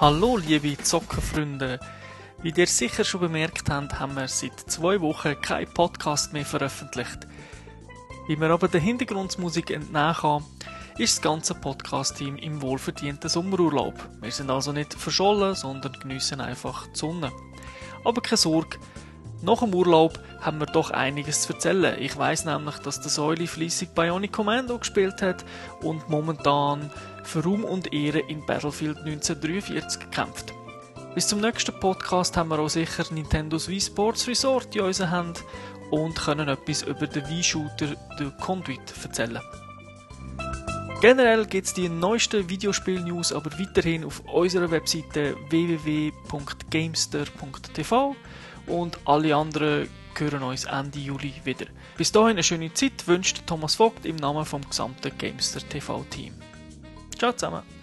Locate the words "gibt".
41.46-41.66